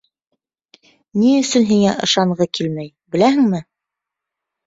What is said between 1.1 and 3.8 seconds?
Ни өсөн һиңә ышанғы килмәй, беләһеңме?